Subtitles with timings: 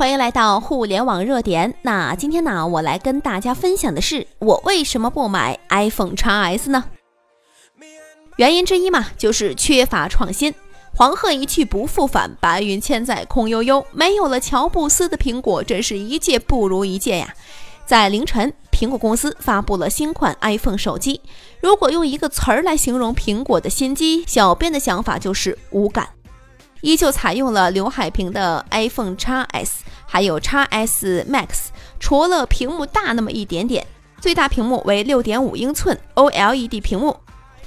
[0.00, 1.74] 欢迎来到互联网热点。
[1.82, 6.86] 那今天呢，我来跟大家分享的是，我为什么不买 iPhone x S 呢？
[8.36, 10.54] 原因之一嘛，就是缺乏创新。
[10.96, 13.84] 黄鹤一去不复返，白云千载空悠悠。
[13.92, 17.34] 没有了乔布斯的苹果，真是一届不如一届呀！
[17.84, 21.20] 在凌晨，苹果公司发布了新款 iPhone 手机。
[21.60, 26.08] 如果用一个词儿来形容苹果的新机，小编的想法就是无感。
[26.80, 29.84] 依旧采用了刘海屏的 iPhone x S。
[30.12, 31.68] 还有 x S Max，
[32.00, 33.86] 除了屏幕大那么一点点，
[34.20, 37.16] 最大屏幕为六点五英寸 OLED 屏幕，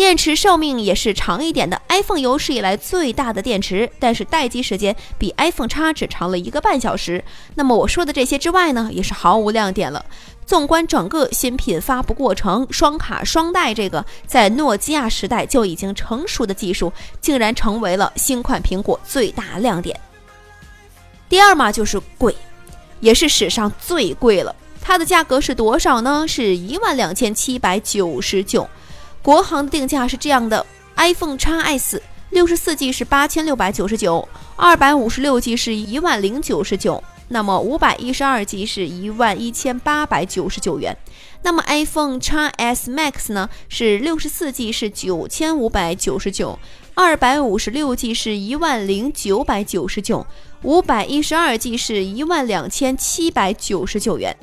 [0.00, 1.78] 电池寿命也是长一点的。
[1.90, 7.22] iPhone 有史以来最大的电池，但是待机时间比 iPhone X 只长了一个半小时。
[7.54, 10.02] 那么我说的这些之外呢，也是毫无亮点了。
[10.46, 20.00] 纵观整个新品发布过程，双卡双待这个在诺基亚时代就已经成熟的技术，竟然成为了新款苹果最大亮点。
[21.28, 22.34] 第二嘛就是贵，
[23.00, 24.56] 也是史上最贵了。
[24.80, 26.26] 它的价格是多少呢？
[26.26, 28.66] 是一万两千七百九十九。
[29.22, 30.64] 国行的定价是这样的
[30.96, 34.26] ：iPhone x S 六十四 G 是八千六百九十九，
[34.56, 40.96] 二百五十六 G 是一万零九十九，那么五百一十二 G 是一万一千八百九十九元。
[41.42, 43.48] 那么 iPhone x S Max 呢？
[43.68, 46.58] 是六十四 G 是九千五百九十九，
[46.94, 50.26] 二百五十六 G 是一万零九百九十九。
[50.62, 54.36] 五百一十二 G 是一万两千七百九十九元，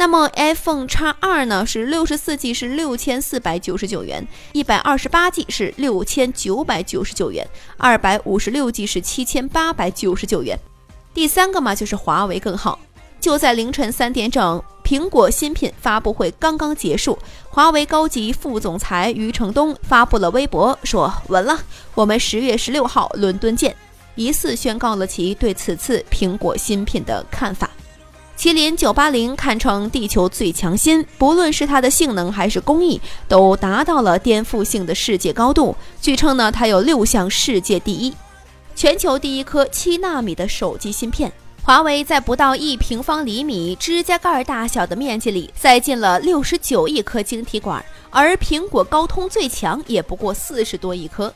[0.00, 10.58] 那么 iPhone x 二呢是六十四 G 是六千四百九十九元，一百二十八 G 是六千九百九十九元，二百五十六 G 是七千八百九十九元。
[11.12, 12.80] 第三个嘛就是华为更好，
[13.20, 17.18] 就在凌晨三点整，苹果新品发布会刚刚结束，
[17.50, 21.60] 华为高级副总裁余承东发布了微博说稳了，
[21.94, 23.76] 我们十月十六号伦敦见。
[24.14, 27.68] 疑似宣告了其对此次苹果新品的看法。
[28.40, 35.76] 麒麟九八零堪称地球最强芯，不论是它的性能还是工艺，都达到了颠覆性的世界高度。
[36.00, 38.14] 据称呢，它有六项世界第一，
[38.74, 41.30] 全球第一颗七纳米的手机芯片。
[41.62, 51.30] 华为在不到一平方厘米指甲盖大小的面积里塞进了六十九亿颗晶体管，而苹果高通最强也不过四十多亿颗。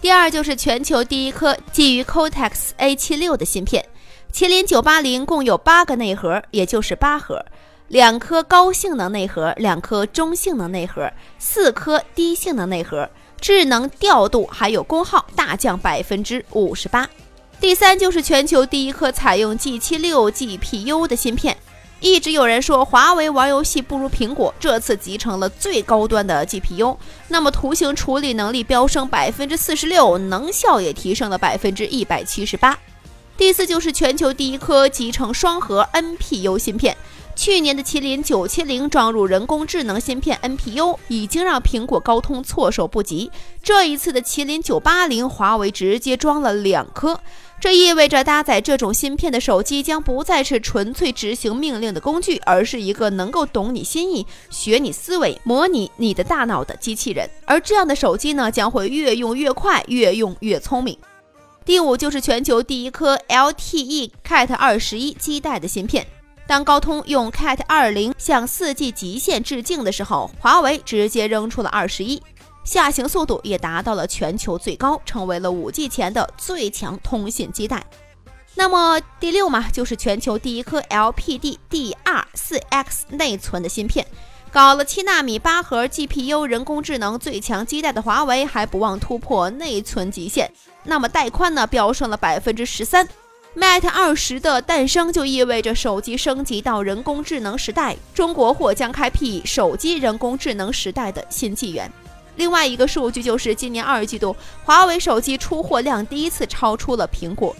[0.00, 3.86] 第二就是全球第一颗基于 Cortex A76 的芯片，
[4.32, 7.44] 麒麟980共有八个内核，也就是八核，
[7.88, 17.06] 两颗高性能内核，两颗中性能内核，四颗低性能内核，智能调度还有功耗大降百分之五十八。
[17.60, 21.54] 第三就是全球第一颗采用 G76 GPU 的芯片。
[22.00, 26.96] 一直有人说华为玩游戏不如苹果，这次集成了最高端的 GPU，
[27.28, 32.76] 那么图形处理能力飙升百分之四十六，能效也提升了百分之一百七十八。
[33.36, 36.96] 第四就是全球第一颗集成双核 NPU 芯片，
[37.34, 43.30] 去年的麒麟九七零装入人工智能芯片 NPU，已经让苹果、高通措手不及。
[43.62, 47.18] 这一次的麒麟九八零，华为直接装了两颗。
[47.58, 57.28] 这意味着搭载这种芯片的手机将不再是纯粹执行命令的工具，而是一个能够懂你心意、学你思维、模拟你的大脑的机器人。
[57.44, 60.96] 而这样的手机呢，将会越用越快，越用越聪明。
[61.64, 66.04] 第五就是全球第一颗 LTE Cat 二十一基带的芯片。
[66.44, 72.20] 当高通用 Cat 二零向四 G 极限致敬的时候，华为直接扔出了二十一。
[72.64, 77.86] 下行速度也达到了全球最高，成为了五 G 前的最强通信基带。
[78.54, 84.04] 那么第六嘛，就是全球第一颗 LPDDR4X 内存的芯片，
[84.50, 90.52] 搞了七纳米八核 GPU 人工智能最强基带的华为，还不忘突破内存极限。
[90.84, 93.08] 那么带宽呢，飙升了百分之十三。
[93.54, 101.92] Mate 二十的诞生就意味着手机升级到人工智能时代，中国或将开辟手机人工智能时代的新纪元。
[102.36, 104.34] 另外一个数据就是今年二季度，
[104.64, 107.54] 华为手机出货量第一次超出了苹果。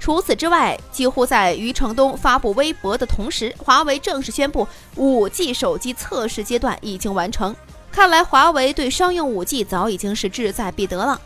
[0.00, 7.54] 除此之外，几乎在余承东发布微博的同时，华为正式宣布五 G 手机测试阶段已经完成。
[7.92, 11.20] 看来华为对商用五 G 早已经是志在必得了。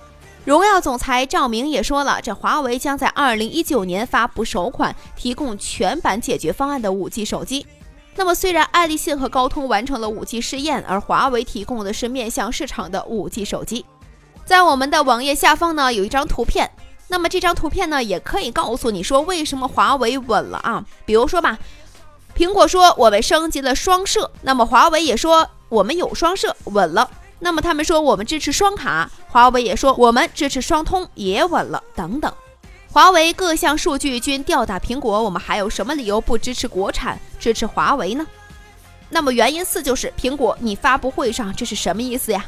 [0.44, 7.66] 荣耀总裁赵明也说了，这华为将在二零一九年发布首款提供全版解决方案的五 G 手机。
[8.16, 13.84] 那么，虽然爱立信和高通完成了 5G 试验，而华为提供的是面向市场的 5G 手机。
[14.44, 16.70] 在我们的网页下方呢，有一张图片。
[17.08, 20.84] 那么这张图片呢，也可以告诉你说为什么华为稳了啊？
[21.04, 21.58] 比如说吧，
[22.36, 27.08] 苹果说我们升级了双摄，那么华为也说我们有双摄，稳了。
[27.40, 31.82] 那么他们说我们支持双卡，华为也说我们支持双通，也稳了。
[31.96, 32.32] 等等。
[32.92, 38.26] 华为各项数据均吊打苹果，我们还有什么理由不支持国产，支持华为呢？
[39.08, 42.44] 那么原因四就是苹果，你发布会上这是什么意思呀？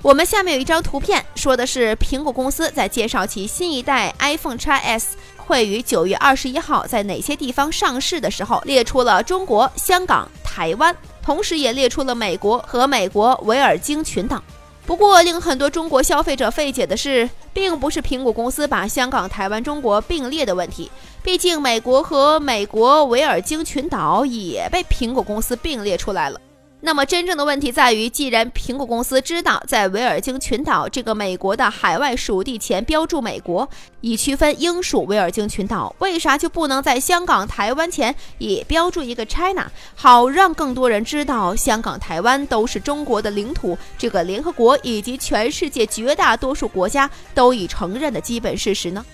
[0.00, 5.04] 我们下面有一张图片，说的是苹果公司在介绍其新一代 iPhone XS
[5.36, 10.96] 会于九月二十一号在哪些地方上市的时候，列出了中国、香港、台湾，
[11.28, 14.42] 同时也列出了美国和美国维尔京群岛。
[14.86, 20.90] 不过，令很多中国消费者费解的是，并不是苹果公司把香港、台湾、中国并列的问题。
[21.22, 26.40] 毕竟，美国和美国维尔京群岛也被苹果公司并列出来了。
[26.80, 33.68] 那么，真正的问题在于，既然苹果公司知道在维尔京群岛这个美国的海外属地前标注“美国”，
[34.00, 39.66] 以区分英属维尔京群岛，为啥就不能在香港、台湾前也标注一个 China，
[39.96, 49.04] 好让更多人知道香港、台湾都是中国的领土，这个联合国以及全世界绝大多数国家都已承认的基本事实呢？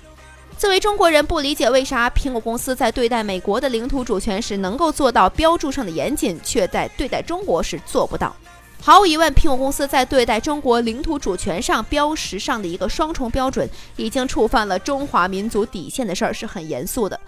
[0.57, 8.35] 作为中国人，不理解为啥苹果公司在对待美国的领土主权时能够做到标注上的严谨，却在对待中国时做不到。
[8.81, 17.19] 毫无疑问，苹果公司在对待中国领土主权上标识上的一个双重标准，已经触犯了中华民族底线的事儿，是很严肃的。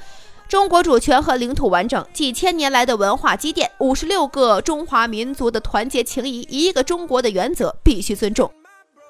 [0.48, 8.50] 中国主权和领土完整，几千年来的文化积淀，五十六个中华民族的团结情谊，一个中国的原则必须尊重。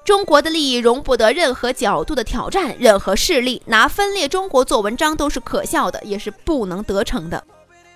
[0.07, 7.43] 中国的利益容不得任何角度的挑战，任何势力拿分裂中国做文章都是可笑的，也是不能得逞的。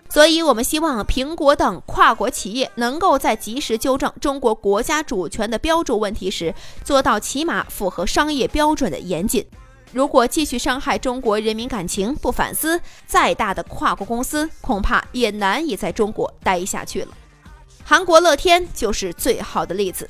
[0.10, 6.54] 所以，我们希望苹果等跨国企业能够在及时纠正中国国家主权的标注问题时，
[6.84, 9.46] 做到起码符合商业标准的严谨。
[9.94, 12.78] 如果继续伤害中国人民感情，不反思，
[13.08, 17.08] 再大的跨国公司恐怕也难以在中国待下去了。
[17.86, 20.10] 韩国乐天就是最好的例子。